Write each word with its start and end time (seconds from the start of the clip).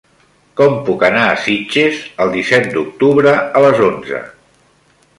Com 0.61 0.71
puc 0.87 1.05
anar 1.09 1.25
a 1.25 1.35
Sitges 1.43 2.01
el 2.25 2.33
disset 2.39 2.67
d'octubre 2.75 3.39
a 3.61 3.67
les 3.69 3.87
onze? 3.93 4.27